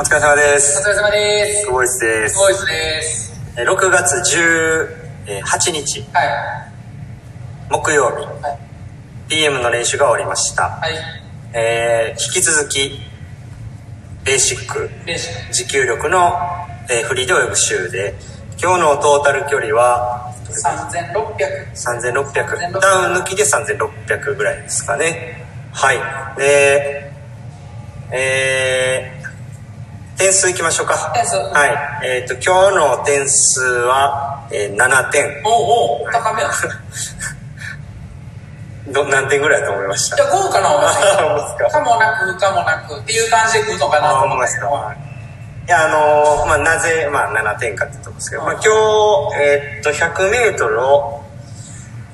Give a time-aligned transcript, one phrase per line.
[0.00, 1.66] お疲れ様ですお疲れ様です。
[1.66, 3.32] 久保井ですボイスです。
[3.58, 4.16] えー6月
[5.44, 6.26] 18日はい。
[7.70, 8.58] 木曜日はい。
[9.28, 10.94] PM の練習が終わりました、はい。
[11.52, 12.98] えー引き続き
[14.24, 15.28] ベーシック練習。
[15.52, 16.32] 持久力の、
[16.90, 18.14] えーフリーで泳ぐ週で
[18.58, 21.72] 今日のトータル距離は3600。
[21.74, 25.44] 3600ダウン抜きで3600ぐらいですかね
[25.74, 25.98] はい
[26.38, 27.10] で
[28.12, 29.19] えー、
[30.20, 31.10] 点数いきましょうか。
[31.14, 31.34] 点数。
[31.36, 32.06] はい。
[32.06, 35.42] えっ、と今日の点数は、えー7点。
[35.44, 35.52] おう
[36.02, 36.50] おう、高めや。
[38.92, 40.16] ど何点ぐらいだと思いました？
[40.16, 41.70] じゃあ、豪華なおあほんまですか。
[41.70, 44.68] かもなく、かもなくっていう感じで来るのかなとあほんまですけど。
[44.68, 48.68] いやあのーまあなぜ、まあ、7点かってとこですけど、まあ、今日、
[49.40, 51.22] えーっと 100m を、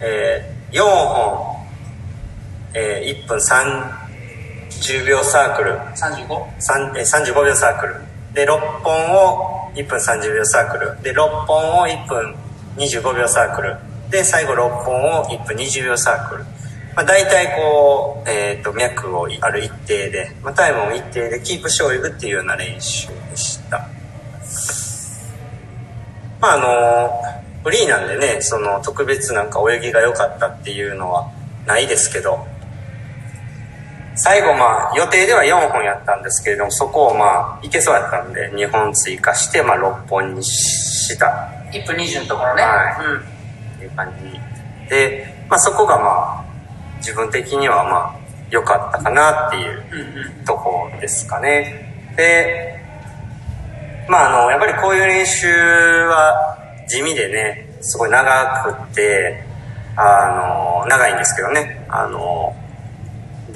[0.01, 1.57] えー4本、
[2.75, 3.39] えー1分
[4.81, 5.73] 30秒サークル。
[5.73, 6.27] 35?
[6.61, 7.95] 3えー35秒サークル。
[8.35, 11.03] で6本を1分30秒サークル。
[11.03, 12.35] で6本を1分
[12.77, 13.77] 25秒サークル。
[14.11, 16.45] で最後6本を1分20秒サークル、
[16.95, 23.89] まあ、大体こう、えー、と脈をある一定で、まあ、タイムを一定でキープして泳ぐっていうような練習でした。
[26.41, 31.33] まああのフリーなんでねその特別なんか泳ぎが良かったっていうのは
[31.67, 32.47] ないですけど
[34.17, 42.63] 最後まあ予定では4本やったんですけれどもそこをまあいけそうやったんで2本追加してまあ6本にした1分20のところね。
[42.63, 43.19] はうん。
[43.19, 46.45] っていう感じで、まあ、そこがまあ
[46.99, 48.17] 自分的にはまあ
[48.51, 49.77] 良かったかなっていう。
[50.47, 52.81] とこですかねで
[54.09, 56.57] まああのやっぱりこういう練習は
[56.89, 59.45] 地味でねすごい長くって
[59.97, 62.55] あの長いんですけどねあの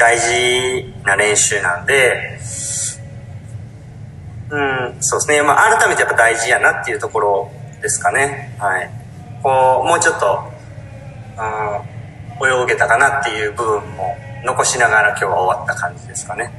[0.01, 2.41] 大事な練習なんで
[4.51, 5.43] うんそうですね。
[5.43, 8.57] まあ改めてやっぱ大事やなっていうところですかね。
[8.59, 8.91] はい。
[9.43, 10.43] こうもうちょっと、
[12.41, 16.51] うん、泳げたかなっていう部分も残しながら今日は終わった感じですかね。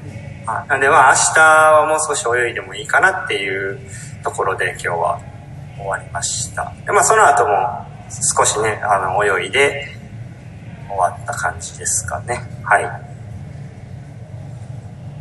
[0.46, 0.68] はい。
[0.70, 3.78] なんでまあ明日はもう少し泳いでもいいかなっていう
[4.24, 5.22] ところで今日は
[5.78, 6.74] 終わりました。
[6.86, 7.86] でまあその後も
[8.38, 9.98] 少しねあの泳いで
[10.88, 12.40] 終わった感じですかね。
[12.64, 13.11] はい。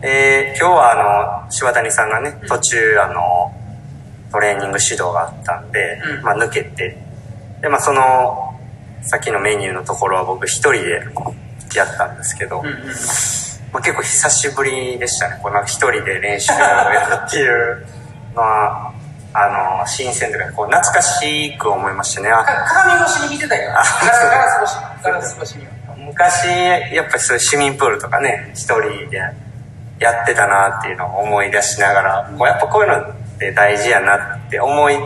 [0.03, 0.93] えー今日は
[1.43, 3.53] あの柴谷さんがね途中あの
[4.33, 6.97] トレーニング指導があったんで、うんまあ、抜けて
[7.61, 8.59] でまあその
[9.03, 10.91] さっきのメニューのところは僕一人で
[11.75, 12.75] やったんですけど、うんうん。
[13.73, 17.87] まあ、結構久しぶりでしたねこうなんか一人で練習をやるっていう
[18.35, 18.93] のは
[19.33, 23.71] あの新鮮というかこう懐かしく思いましたね鏡越しに見てたよ。
[23.71, 25.57] ガラス越し。
[25.57, 25.67] に。
[26.07, 26.47] 昔
[26.93, 29.21] やっぱりそういう市民プールとかね一人で
[30.01, 34.97] やってたなっていうのを思い出しながらこうやっぱこういうのって大事やなって思い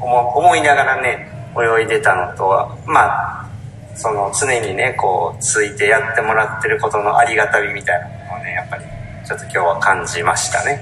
[0.00, 3.50] 思思いながらね泳いでたのとはまあ
[3.94, 8.84] その常にねこうついてやってもらってることのありがたみみたいなものをねやっぱり
[9.26, 10.80] ちょっと今日は感じましたね。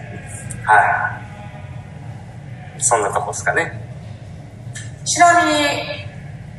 [0.65, 1.19] は
[2.79, 2.83] い。
[2.83, 3.73] そんなとこですかね。
[5.05, 6.08] ちなみに、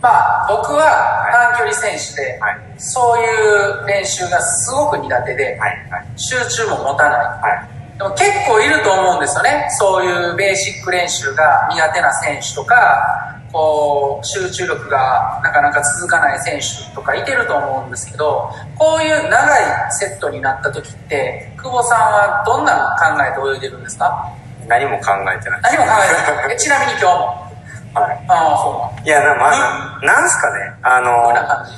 [0.02, 7.20] まあ、僕は短距離選手で、はいそういう練習がすごく苦手で、はいはい集中も持たない。
[7.20, 9.68] はいでも結構いると思うんですよね。
[9.78, 24.32] そういうベーシック練習が苦手な選手とか、こう、集中力がなかなか続かない選手とかいてると思うんですけど、こういう長いセットになった時って、久保さんはどんな考えで泳いでるんですか？
[24.70, 26.54] 何も考えてない何も考えてない。
[26.54, 27.49] えちなみに今日も。
[27.94, 28.26] はい。
[28.28, 30.74] ああ、そういやなまあななんすかね？
[30.84, 31.72] あのこんな感じ。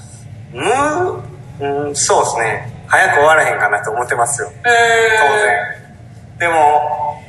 [0.54, 2.72] むうんそうですね。
[2.88, 4.52] 早く終わらへんかなと思ってますよ。
[4.66, 4.70] え
[5.20, 5.58] 当然。
[6.40, 7.22] でも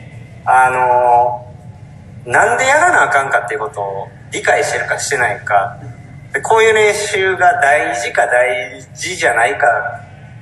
[0.45, 1.47] あの
[2.25, 5.79] なんでやらなあかんかっていうことを理解してるかしてないか。
[6.33, 9.67] でこういう練習が大事か大事じゃないか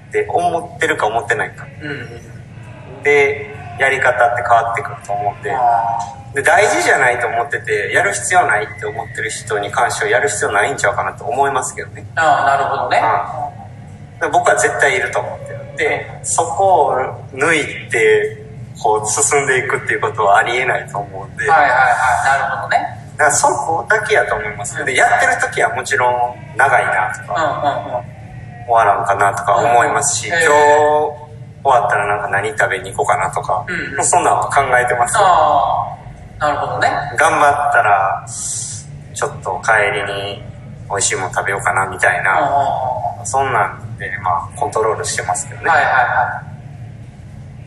[0.09, 1.65] って思ってるか思ってないか。
[1.65, 3.03] ー、うん。
[3.03, 5.53] でやり方って変わってくると思うんで。
[5.53, 12.07] あで大事じゃないと思っててやる必要ないって思ってる人に関してはやる必要ないんちゃうかなと思いますけどね。
[12.15, 13.03] ーあー、なるほどね。
[14.21, 16.95] で僕は絶対いると思ってるんでそこを
[17.33, 18.45] 抜いて
[18.83, 21.77] こう進んでいくっていうことはありえないと思うんで、はいはいは
[22.37, 22.41] い。
[22.41, 22.79] なるほどね。
[23.17, 24.83] だからそこだけやと思います。
[24.85, 28.67] でやってる時はもちろん長いなとうんか、うんうん。
[28.67, 31.31] 終わらんかなとか思いますし、うん今日
[31.63, 33.67] 終わったらなんか何食べに行こうかなとか、
[34.03, 35.21] そんなんは考えてますよ。
[35.23, 35.97] ああ、
[36.41, 36.89] なるほどね。
[37.19, 40.03] 頑張ったらちょっと帰り
[40.35, 40.43] に
[40.89, 42.41] 美味しいもの食べようかなみたいな、
[43.21, 43.27] うん。
[43.27, 46.43] そんなんでまあコントロールしてますけどね、はいはいは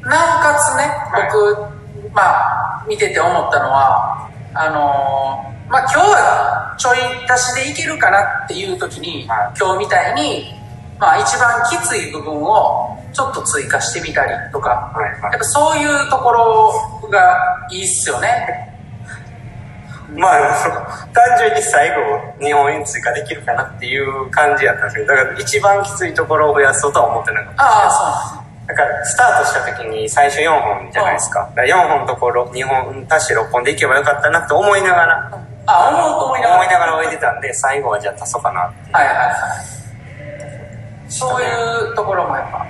[0.02, 0.10] い。
[0.10, 1.30] なおかつね、はい。
[1.32, 6.98] 僕、まあ見てて思ったのはあのーまあ今日はちょい
[7.32, 9.58] 足しでいけるかなっていう時に、はい。
[9.58, 10.52] 今日みたいに
[11.00, 15.22] まあ一番きつい部分をちょっと追加してみたりとか、はいはい。
[15.22, 16.74] やっぱそういうところ
[17.14, 18.70] がいいっすよね。
[20.16, 21.96] まあ、単純に最後、
[22.40, 27.64] 日本に追加できるかなっていう感じやったんですけど、だから一番きついところを増やそうとは思ってなかった。
[27.64, 31.40] ああだから、スタートした時に最初4本じゃないですか。
[31.56, 36.62] だから4本のところ、2本足して6本でいけばよかったなと思いながら、そうあ思うと思いながら。
[36.62, 38.96] 思いながら置いてたんで、最後はじゃあ足そうかなっていう。
[38.96, 39.34] はいはいはい。
[41.10, 42.66] そういうところもやっぱ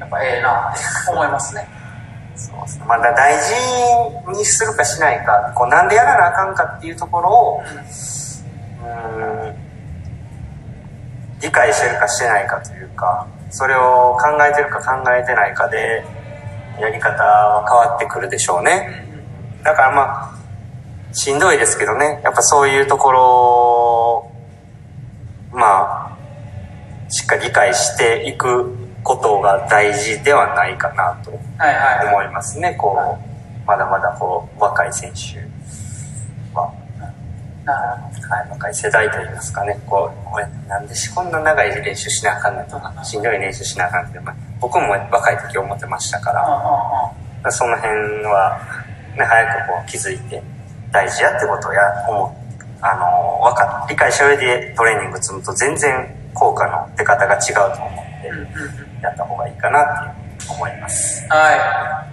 [0.00, 1.66] やっぱええなって思いますね
[2.36, 2.84] そうですね。
[2.86, 7.62] まだ大事にするかしないか、こうなんでやらなあかんかっていうところを、
[8.84, 9.54] うん、
[11.40, 16.04] 理解してるかしてないかというか、それを考えてるか考えてないかで、
[16.80, 19.04] やり方は変わってくるでしょうね。
[19.62, 24.32] だからまあ、しんどいですけどね、やっぱそういうところを、
[25.52, 32.74] まあ、しっかり理解していくことが大事ではないかなとはいはい思いますね。
[32.74, 35.38] こう、まだまだこう、若い選手
[36.54, 36.72] は、
[37.64, 46.32] はい、若い世代といいますかね、こう、俺なんでしこんな長い練習しなあかんねんとか、しんどい練習しなあかんって、まあ、僕も若い時思ってましたか
[47.42, 47.92] ら、その辺
[48.24, 48.60] は、
[49.16, 50.42] ね、早くこう気づいて
[50.92, 52.42] 大事やってことをや思う
[52.84, 59.84] あのわか理解した上でトレーニング積むと全然効果の出方が違うと思ってやった方がいいかなっ
[60.38, 61.26] ていう思います。
[61.28, 62.06] は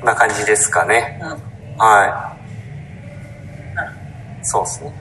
[0.00, 1.18] こんな感じですかね。
[1.20, 2.32] い、うん、は
[4.42, 4.46] い。
[4.46, 4.92] そうですね。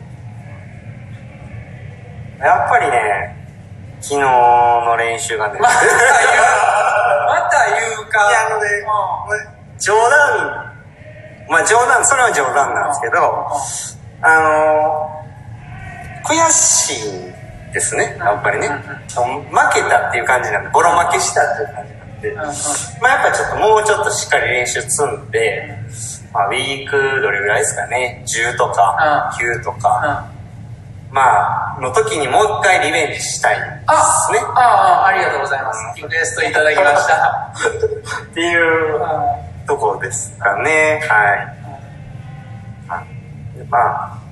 [2.39, 3.35] やっぱりね
[4.01, 5.59] 昨日の練習がね。
[5.59, 5.91] また言う。
[7.27, 8.29] また言うか。
[8.29, 8.67] いやあのね
[9.79, 10.75] 冗談。
[11.49, 13.47] まあ冗談それは冗談なんですけど。
[14.21, 15.23] あの
[16.23, 17.34] 悔しい
[17.75, 18.15] ですね。
[18.17, 18.69] やっぱりね。
[18.69, 18.73] 負
[19.73, 22.33] けたっていう感じなんでボロ負けしたっていう感じなんで。
[23.01, 25.77] まあやっぱちょっともうちょっとしっかり練習積んで、
[26.33, 28.23] まあ、ウィークどれぐらいですかね。
[28.25, 30.31] 10とか9とか、
[31.11, 33.67] まあの時にもう一回リベンジしたいです
[34.31, 34.39] ね。
[34.55, 35.79] あああありがとうございます。
[35.97, 37.53] リクエストいただきました。
[38.23, 38.99] っていう
[39.67, 41.01] ところですかね。
[41.09, 41.55] はい。
[42.87, 43.03] あ
[43.69, 44.24] まあ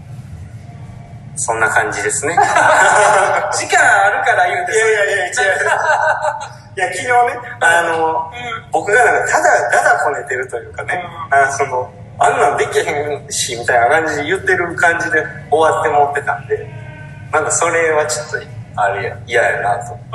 [1.35, 2.35] そんな感じですね。
[3.53, 5.31] 時間あるから言うていやいやいや違う
[6.75, 7.13] いや昨日ね
[7.59, 8.31] あの、
[8.71, 16.67] 僕がなんかただだだこねてるというかね、あそのあんなんできへんしみたいな感じで言ってる感じで終わって持ってたんで
[17.31, 18.37] なんかそれはちょっと
[18.75, 19.97] あれや嫌やなと。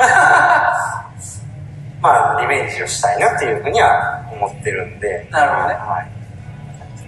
[2.00, 5.26] まあリベンジをしたいなっていうふうには思ってるんで。
[5.30, 5.74] なるほどね。
[5.74, 6.18] はい。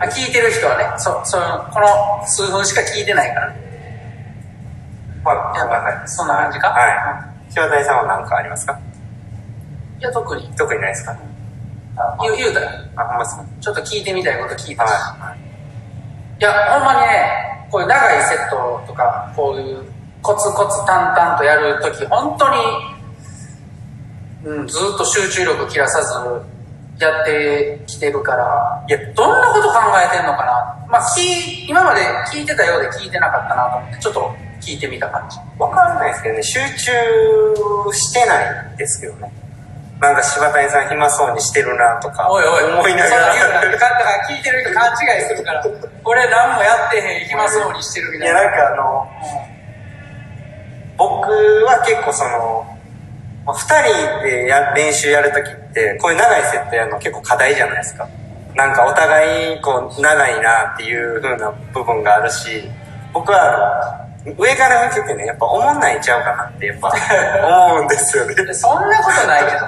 [0.00, 3.59] あ聞いてる人はねそそのこの数分しか聞いてないからね
[5.34, 6.68] まあやっぱそんな感じか？
[6.68, 7.50] はい。
[7.56, 8.78] 塩谷さんは何かありますか？
[9.98, 10.48] いや特に。
[10.56, 11.16] 特にないですか？
[12.22, 12.68] 言う言うたら。
[12.96, 13.44] あほんまですか？
[13.60, 15.40] ちょっと聞いてみたいこと聞いたし、はい。
[16.40, 19.84] いや、ほんまにね、こういう長いセットとか、こういう
[20.22, 22.56] コツコツ淡々とやるとき、本当に、
[24.44, 28.98] うん、ずっと集中力切らさずやってきてるから、いや。
[29.12, 30.87] どんなこと考えてんのかな。
[30.88, 32.00] まあ、聞い今まで
[32.32, 35.38] 聞いてたようで聞いてなかったなと思って、ちょっと聞いてみた感じ。
[35.59, 39.33] わかんないですけどね、集中してないですけどね。
[40.00, 43.35] なんか柴谷さん暇そうにしてるなとか、おいおい、思いながら。
[43.35, 45.62] そんな言うなだから聞いてる人勘違いするから、
[46.05, 48.50] 俺何もやってへん、暇そうにしてるみいや、たいな。
[48.50, 49.09] なんかあの、
[50.97, 51.31] 僕
[51.67, 52.67] は結構その、
[53.45, 58.09] まあ二人でや練習やるときって、こういう長いセットやるの結構課題じゃないですか。
[58.55, 62.71] なんかお互いこう長いなっていう風な部分があるし、
[63.12, 66.92] 僕はあの、上から見ててね、やっぱ思んないんちゃうかなってやっぱ
[67.46, 68.34] 思うんですよね。
[68.54, 69.60] そんなことないけど。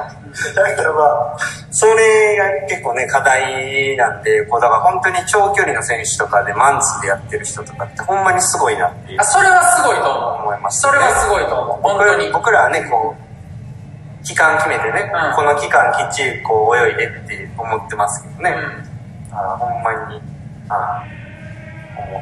[0.55, 1.37] だからまあ、
[1.71, 10.43] それが結構ね、課題なんで、こう、だから本当に長距離の選手とかでマンツーでやってる人とかってほんまにすごいなっていうあ、それはすごいと思う。
[10.43, 11.81] 思います、それはすごいと思う。
[11.83, 12.27] 本当に。
[12.27, 20.23] 僕僕らはね、こう、期間決めてね、うんこの期間きっちりこう泳いでって思ってますけどね、うんあほんまに、
[20.69, 21.03] あ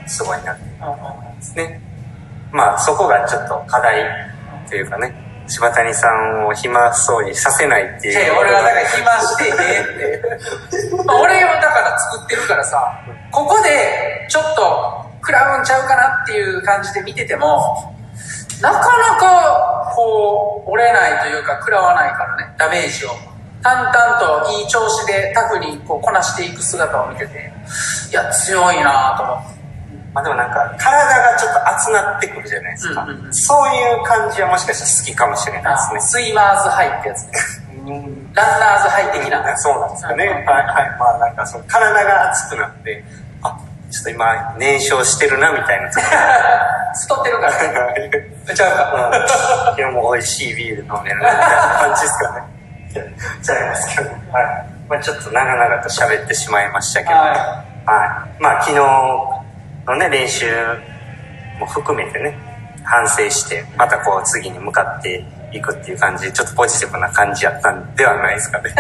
[0.06, 1.00] すごいなって思い
[1.36, 1.80] ますね。
[2.52, 4.04] まあ、そこがちょっと課題
[4.68, 5.14] というかね、
[5.46, 8.38] 柴谷さんを暇そうにさせないっていう。
[8.38, 10.96] 俺はだから暇してねって。
[11.04, 17.94] まあ俺はだから作ってるからさ、ここでちょっと食らうんちゃうかなっていう感じで見てても、
[18.60, 23.10] なかなかこう折れないというか食らわないからね、ダメージを。
[23.62, 27.52] 淡々といい調子でタフにこうこなしていく姿を見てて
[28.10, 29.59] いや強いなと思って
[30.12, 33.02] まあでもなんか、体がちょっと熱なってくるじゃないですか。
[33.02, 36.00] うんうんうんそういう感じはもしかしたら好きかもしれないですね。
[36.00, 37.26] スイマーズハイってやつ
[37.86, 40.24] ランナーズハイ的なそうなんですかね。
[40.24, 40.98] うんはいはい。
[40.98, 43.04] まあなんかその体が熱くなって、
[43.42, 43.56] あ、
[43.90, 48.10] ちょっと今燃焼してるなみたいな時太ってるからね
[48.48, 48.54] が。
[48.54, 49.10] ちゃうか。
[49.10, 49.78] うん。
[49.78, 52.42] 今日も美味しいビール飲めるなみたいな感じですかね。
[53.42, 54.10] ちゃいますけど。
[54.10, 54.20] はい。
[54.88, 57.14] まあちょっと長々と喋ってしまいましたけど。
[57.14, 58.42] ははい。
[58.42, 59.39] まあ昨日
[59.86, 60.46] のね、練習
[61.58, 62.36] も含めてね、
[62.84, 68.72] 反省して、またこう次に向かっていくっていう感じで、ちょっとポジティブな感じやったんではないですかね。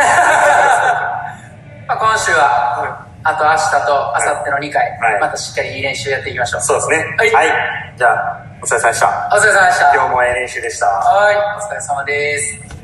[1.86, 6.60] まあ、今週は、あと明日と明後日の2回、はいまたしっかりいい練習やっていきましょう。
[6.62, 6.96] そうですね。
[7.18, 7.94] はいはい。
[7.96, 9.30] じゃあ、お疲れ様でした。
[9.32, 9.94] お疲れ様でした。
[9.94, 10.86] 今日もええ練習でした。
[10.86, 12.79] はい、お疲れ様です。